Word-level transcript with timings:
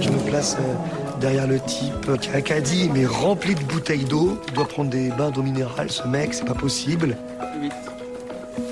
Je 0.00 0.10
me 0.10 0.18
place 0.28 0.56
euh, 0.60 1.18
derrière 1.20 1.46
le 1.46 1.58
type 1.60 2.18
qui 2.20 2.30
a 2.30 2.36
un 2.36 2.40
caddie 2.40 2.88
mais 2.92 3.06
rempli 3.06 3.54
de 3.54 3.62
bouteilles 3.64 4.04
d'eau. 4.04 4.38
Il 4.48 4.54
doit 4.54 4.68
prendre 4.68 4.90
des 4.90 5.10
bains 5.10 5.30
d'eau 5.30 5.42
minérale, 5.42 5.90
ce 5.90 6.06
mec, 6.06 6.34
c'est 6.34 6.44
pas 6.44 6.54
possible. 6.54 7.16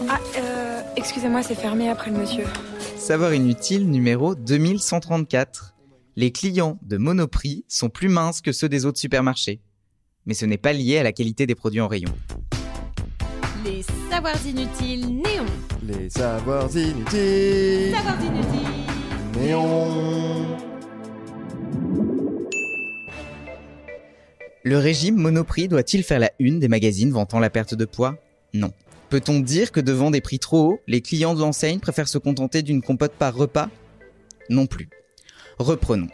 Ah, 0.08 0.18
euh, 0.38 0.80
excusez-moi, 0.96 1.42
c'est 1.42 1.54
fermé 1.54 1.88
après 1.88 2.10
le 2.10 2.18
monsieur. 2.18 2.44
Savoir 2.96 3.34
inutile 3.34 3.90
numéro 3.90 4.34
2134. 4.34 5.74
Les 6.14 6.30
clients 6.30 6.78
de 6.82 6.96
Monoprix 6.96 7.64
sont 7.68 7.88
plus 7.88 8.08
minces 8.08 8.40
que 8.40 8.52
ceux 8.52 8.68
des 8.68 8.86
autres 8.86 8.98
supermarchés. 8.98 9.60
Mais 10.26 10.34
ce 10.34 10.46
n'est 10.46 10.58
pas 10.58 10.72
lié 10.72 10.98
à 10.98 11.02
la 11.02 11.12
qualité 11.12 11.46
des 11.46 11.54
produits 11.54 11.80
en 11.80 11.88
rayon. 11.88 12.12
Les 13.64 13.84
savoirs 14.10 14.46
inutiles 14.46 15.08
néons. 15.08 15.44
Les 15.82 16.08
savoirs 16.08 16.70
inutiles. 16.76 17.94
Savoirs 17.94 18.24
inutiles. 18.24 18.86
Néon. 19.40 20.15
Le 24.66 24.78
régime 24.78 25.14
Monoprix 25.14 25.68
doit-il 25.68 26.02
faire 26.02 26.18
la 26.18 26.32
une 26.40 26.58
des 26.58 26.66
magazines 26.66 27.12
vantant 27.12 27.38
la 27.38 27.50
perte 27.50 27.76
de 27.76 27.84
poids? 27.84 28.16
Non. 28.52 28.72
Peut-on 29.10 29.38
dire 29.38 29.70
que 29.70 29.78
devant 29.78 30.10
des 30.10 30.20
prix 30.20 30.40
trop 30.40 30.72
hauts, 30.72 30.80
les 30.88 31.02
clients 31.02 31.36
de 31.36 31.38
l'enseigne 31.38 31.78
préfèrent 31.78 32.08
se 32.08 32.18
contenter 32.18 32.62
d'une 32.62 32.82
compote 32.82 33.12
par 33.12 33.32
repas? 33.36 33.70
Non 34.50 34.66
plus. 34.66 34.88
Reprenons. 35.60 36.08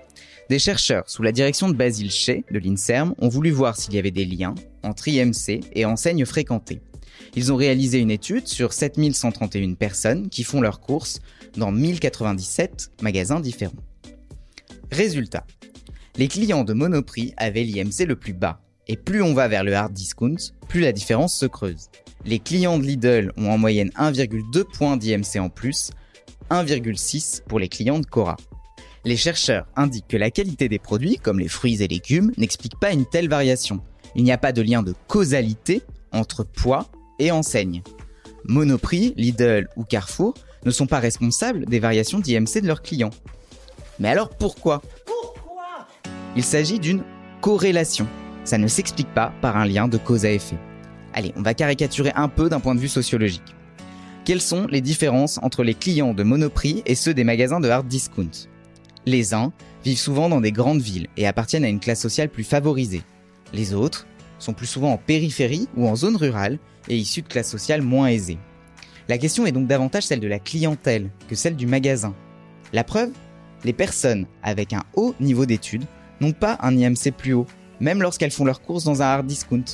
Des 0.50 0.58
chercheurs 0.58 1.08
sous 1.08 1.22
la 1.22 1.32
direction 1.32 1.70
de 1.70 1.72
Basile 1.72 2.10
Shea 2.10 2.42
de 2.50 2.58
l'INSERM 2.58 3.14
ont 3.16 3.28
voulu 3.30 3.50
voir 3.50 3.78
s'il 3.78 3.94
y 3.94 3.98
avait 3.98 4.10
des 4.10 4.26
liens 4.26 4.54
entre 4.82 5.08
IMC 5.08 5.60
et 5.72 5.86
enseignes 5.86 6.26
fréquentées. 6.26 6.82
Ils 7.34 7.54
ont 7.54 7.56
réalisé 7.56 8.00
une 8.00 8.10
étude 8.10 8.48
sur 8.48 8.74
7131 8.74 9.72
personnes 9.76 10.28
qui 10.28 10.44
font 10.44 10.60
leurs 10.60 10.80
courses 10.80 11.20
dans 11.56 11.72
1097 11.72 12.90
magasins 13.00 13.40
différents. 13.40 13.72
Résultat. 14.90 15.46
Les 16.18 16.28
clients 16.28 16.64
de 16.64 16.74
Monoprix 16.74 17.32
avaient 17.38 17.64
l'IMC 17.64 18.06
le 18.06 18.16
plus 18.16 18.34
bas. 18.34 18.60
Et 18.86 18.96
plus 18.96 19.22
on 19.22 19.32
va 19.32 19.48
vers 19.48 19.64
le 19.64 19.74
hard 19.74 19.94
discount, 19.94 20.36
plus 20.68 20.80
la 20.80 20.92
différence 20.92 21.38
se 21.38 21.46
creuse. 21.46 21.88
Les 22.26 22.38
clients 22.38 22.78
de 22.78 22.84
Lidl 22.84 23.32
ont 23.38 23.48
en 23.48 23.56
moyenne 23.56 23.90
1,2 23.96 24.64
points 24.64 24.98
d'IMC 24.98 25.40
en 25.40 25.48
plus, 25.48 25.90
1,6 26.50 27.42
pour 27.44 27.58
les 27.58 27.68
clients 27.68 27.98
de 27.98 28.04
Cora. 28.04 28.36
Les 29.04 29.16
chercheurs 29.16 29.66
indiquent 29.74 30.08
que 30.08 30.18
la 30.18 30.30
qualité 30.30 30.68
des 30.68 30.78
produits, 30.78 31.16
comme 31.16 31.40
les 31.40 31.48
fruits 31.48 31.82
et 31.82 31.88
légumes, 31.88 32.30
n'explique 32.36 32.78
pas 32.78 32.92
une 32.92 33.06
telle 33.06 33.28
variation. 33.28 33.80
Il 34.14 34.22
n'y 34.22 34.32
a 34.32 34.38
pas 34.38 34.52
de 34.52 34.60
lien 34.60 34.82
de 34.82 34.94
causalité 35.08 35.82
entre 36.12 36.44
poids 36.44 36.90
et 37.18 37.30
enseigne. 37.30 37.82
Monoprix, 38.44 39.14
Lidl 39.16 39.68
ou 39.76 39.84
Carrefour 39.84 40.34
ne 40.66 40.70
sont 40.70 40.86
pas 40.86 41.00
responsables 41.00 41.64
des 41.64 41.78
variations 41.78 42.18
d'IMC 42.18 42.60
de 42.60 42.66
leurs 42.66 42.82
clients. 42.82 43.10
Mais 43.98 44.08
alors 44.08 44.28
pourquoi? 44.28 44.82
Il 46.34 46.44
s'agit 46.44 46.78
d'une 46.78 47.02
corrélation. 47.42 48.06
Ça 48.44 48.56
ne 48.56 48.66
s'explique 48.66 49.12
pas 49.12 49.32
par 49.42 49.56
un 49.58 49.66
lien 49.66 49.86
de 49.86 49.98
cause 49.98 50.24
à 50.24 50.32
effet. 50.32 50.56
Allez, 51.12 51.32
on 51.36 51.42
va 51.42 51.52
caricaturer 51.52 52.10
un 52.14 52.28
peu 52.28 52.48
d'un 52.48 52.60
point 52.60 52.74
de 52.74 52.80
vue 52.80 52.88
sociologique. 52.88 53.54
Quelles 54.24 54.40
sont 54.40 54.66
les 54.66 54.80
différences 54.80 55.38
entre 55.42 55.62
les 55.62 55.74
clients 55.74 56.14
de 56.14 56.22
Monoprix 56.22 56.82
et 56.86 56.94
ceux 56.94 57.12
des 57.12 57.24
magasins 57.24 57.60
de 57.60 57.68
hard 57.68 57.86
discount? 57.86 58.48
Les 59.04 59.34
uns 59.34 59.52
vivent 59.84 59.98
souvent 59.98 60.28
dans 60.28 60.40
des 60.40 60.52
grandes 60.52 60.80
villes 60.80 61.08
et 61.16 61.26
appartiennent 61.26 61.64
à 61.64 61.68
une 61.68 61.80
classe 61.80 62.00
sociale 62.00 62.30
plus 62.30 62.44
favorisée. 62.44 63.02
Les 63.52 63.74
autres 63.74 64.06
sont 64.38 64.54
plus 64.54 64.66
souvent 64.66 64.92
en 64.92 64.96
périphérie 64.96 65.68
ou 65.76 65.86
en 65.86 65.96
zone 65.96 66.16
rurale 66.16 66.58
et 66.88 66.96
issus 66.96 67.22
de 67.22 67.28
classes 67.28 67.50
sociales 67.50 67.82
moins 67.82 68.06
aisées. 68.06 68.38
La 69.08 69.18
question 69.18 69.44
est 69.44 69.52
donc 69.52 69.66
davantage 69.66 70.04
celle 70.04 70.20
de 70.20 70.28
la 70.28 70.38
clientèle 70.38 71.10
que 71.28 71.34
celle 71.34 71.56
du 71.56 71.66
magasin. 71.66 72.14
La 72.72 72.84
preuve 72.84 73.10
Les 73.64 73.72
personnes 73.72 74.26
avec 74.42 74.72
un 74.72 74.82
haut 74.94 75.14
niveau 75.20 75.46
d'études 75.46 75.84
n'ont 76.22 76.32
pas 76.32 76.56
un 76.60 76.76
IMC 76.76 77.12
plus 77.16 77.34
haut, 77.34 77.46
même 77.80 78.00
lorsqu'elles 78.00 78.30
font 78.30 78.44
leurs 78.44 78.62
courses 78.62 78.84
dans 78.84 79.02
un 79.02 79.06
hard 79.06 79.26
discount. 79.26 79.64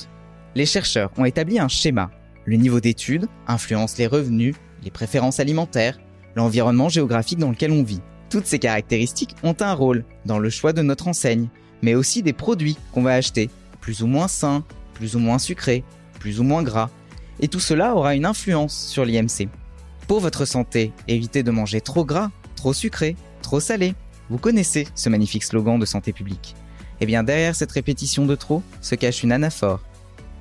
Les 0.55 0.65
chercheurs 0.65 1.11
ont 1.17 1.25
établi 1.25 1.59
un 1.59 1.67
schéma. 1.67 2.09
Le 2.45 2.57
niveau 2.57 2.79
d'études 2.79 3.27
influence 3.47 3.97
les 3.97 4.07
revenus, 4.07 4.55
les 4.83 4.91
préférences 4.91 5.39
alimentaires, 5.39 5.99
l'environnement 6.35 6.89
géographique 6.89 7.39
dans 7.39 7.51
lequel 7.51 7.71
on 7.71 7.83
vit. 7.83 8.01
Toutes 8.29 8.47
ces 8.47 8.59
caractéristiques 8.59 9.35
ont 9.43 9.55
un 9.59 9.73
rôle 9.73 10.03
dans 10.25 10.39
le 10.39 10.49
choix 10.49 10.73
de 10.73 10.81
notre 10.81 11.07
enseigne, 11.07 11.49
mais 11.81 11.95
aussi 11.95 12.23
des 12.23 12.33
produits 12.33 12.77
qu'on 12.91 13.03
va 13.03 13.13
acheter, 13.13 13.49
plus 13.79 14.01
ou 14.01 14.07
moins 14.07 14.27
sains, 14.27 14.63
plus 14.95 15.15
ou 15.15 15.19
moins 15.19 15.39
sucrés, 15.39 15.83
plus 16.19 16.39
ou 16.39 16.43
moins 16.43 16.63
gras. 16.63 16.89
Et 17.39 17.47
tout 17.47 17.59
cela 17.59 17.95
aura 17.95 18.15
une 18.15 18.25
influence 18.25 18.75
sur 18.75 19.05
l'IMC. 19.05 19.47
Pour 20.07 20.19
votre 20.19 20.45
santé, 20.45 20.91
évitez 21.07 21.43
de 21.43 21.51
manger 21.51 21.81
trop 21.81 22.03
gras, 22.03 22.31
trop 22.55 22.73
sucré, 22.73 23.15
trop 23.41 23.59
salé. 23.59 23.93
Vous 24.29 24.37
connaissez 24.37 24.87
ce 24.95 25.09
magnifique 25.09 25.43
slogan 25.43 25.79
de 25.79 25.85
santé 25.85 26.13
publique. 26.13 26.55
Eh 27.01 27.05
bien 27.05 27.23
derrière 27.23 27.55
cette 27.55 27.71
répétition 27.71 28.25
de 28.25 28.35
trop 28.35 28.61
se 28.81 28.95
cache 28.95 29.23
une 29.23 29.31
anaphore. 29.31 29.81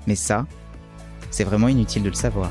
Mais 0.06 0.16
ça, 0.16 0.46
c'est 1.30 1.44
vraiment 1.44 1.68
inutile 1.68 2.02
de 2.02 2.08
le 2.08 2.14
savoir. 2.14 2.50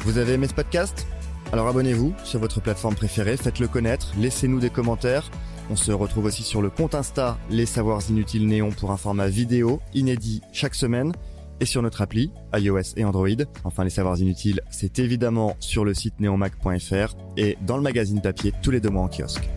Vous 0.00 0.18
avez 0.18 0.34
aimé 0.34 0.46
ce 0.48 0.54
podcast? 0.54 1.06
Alors 1.52 1.68
abonnez-vous 1.68 2.14
sur 2.24 2.40
votre 2.40 2.60
plateforme 2.60 2.94
préférée, 2.94 3.36
faites-le 3.36 3.68
connaître, 3.68 4.12
laissez-nous 4.18 4.60
des 4.60 4.70
commentaires. 4.70 5.30
On 5.70 5.76
se 5.76 5.92
retrouve 5.92 6.26
aussi 6.26 6.42
sur 6.42 6.62
le 6.62 6.70
compte 6.70 6.94
Insta 6.94 7.38
Les 7.50 7.66
Savoirs 7.66 8.02
Inutiles 8.08 8.46
Néon 8.46 8.70
pour 8.70 8.92
un 8.92 8.96
format 8.96 9.26
vidéo 9.26 9.80
inédit 9.94 10.40
chaque 10.52 10.74
semaine 10.74 11.12
et 11.60 11.66
sur 11.66 11.82
notre 11.82 12.02
appli 12.02 12.30
iOS 12.54 12.94
et 12.96 13.04
Android. 13.04 13.28
Enfin, 13.64 13.82
Les 13.82 13.90
Savoirs 13.90 14.18
Inutiles, 14.20 14.60
c'est 14.70 14.98
évidemment 14.98 15.56
sur 15.58 15.84
le 15.84 15.94
site 15.94 16.20
neonmac.fr 16.20 17.14
et 17.36 17.58
dans 17.66 17.76
le 17.76 17.82
magazine 17.82 18.20
papier 18.20 18.52
tous 18.62 18.70
les 18.70 18.80
deux 18.80 18.90
mois 18.90 19.02
en 19.02 19.08
kiosque. 19.08 19.48